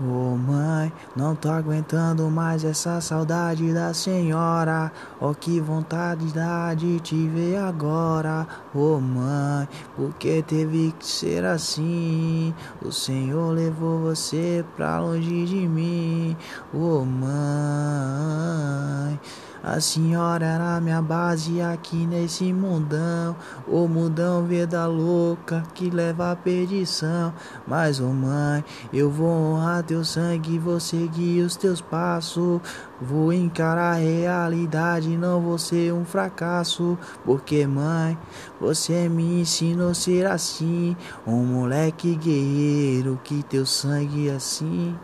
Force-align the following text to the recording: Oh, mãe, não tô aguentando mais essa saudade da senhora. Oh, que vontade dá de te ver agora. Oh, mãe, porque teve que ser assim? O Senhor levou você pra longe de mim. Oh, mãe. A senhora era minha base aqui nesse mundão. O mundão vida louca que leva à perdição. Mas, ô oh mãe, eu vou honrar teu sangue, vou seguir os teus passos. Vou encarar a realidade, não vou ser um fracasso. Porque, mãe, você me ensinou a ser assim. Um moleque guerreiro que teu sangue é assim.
Oh, 0.00 0.36
mãe, 0.36 0.90
não 1.14 1.34
tô 1.34 1.50
aguentando 1.50 2.30
mais 2.30 2.64
essa 2.64 2.98
saudade 3.00 3.74
da 3.74 3.92
senhora. 3.92 4.90
Oh, 5.20 5.34
que 5.34 5.60
vontade 5.60 6.32
dá 6.32 6.72
de 6.72 6.98
te 7.00 7.28
ver 7.28 7.58
agora. 7.58 8.46
Oh, 8.74 8.98
mãe, 8.98 9.68
porque 9.94 10.42
teve 10.42 10.94
que 10.98 11.06
ser 11.06 11.44
assim? 11.44 12.54
O 12.80 12.90
Senhor 12.90 13.52
levou 13.52 14.00
você 14.00 14.64
pra 14.76 14.98
longe 14.98 15.44
de 15.44 15.68
mim. 15.68 16.36
Oh, 16.72 17.04
mãe. 17.04 17.41
A 19.62 19.80
senhora 19.80 20.44
era 20.44 20.80
minha 20.80 21.00
base 21.00 21.60
aqui 21.60 22.04
nesse 22.04 22.52
mundão. 22.52 23.36
O 23.68 23.86
mundão 23.86 24.44
vida 24.44 24.84
louca 24.88 25.62
que 25.72 25.88
leva 25.88 26.32
à 26.32 26.36
perdição. 26.36 27.32
Mas, 27.64 28.00
ô 28.00 28.08
oh 28.08 28.12
mãe, 28.12 28.64
eu 28.92 29.08
vou 29.08 29.28
honrar 29.28 29.84
teu 29.84 30.04
sangue, 30.04 30.58
vou 30.58 30.80
seguir 30.80 31.42
os 31.42 31.54
teus 31.54 31.80
passos. 31.80 32.60
Vou 33.00 33.32
encarar 33.32 33.94
a 33.94 33.98
realidade, 33.98 35.16
não 35.16 35.40
vou 35.40 35.58
ser 35.58 35.92
um 35.92 36.04
fracasso. 36.04 36.98
Porque, 37.24 37.64
mãe, 37.64 38.18
você 38.60 39.08
me 39.08 39.42
ensinou 39.42 39.90
a 39.90 39.94
ser 39.94 40.26
assim. 40.26 40.96
Um 41.24 41.44
moleque 41.44 42.16
guerreiro 42.16 43.20
que 43.22 43.44
teu 43.44 43.64
sangue 43.64 44.28
é 44.28 44.34
assim. 44.34 44.96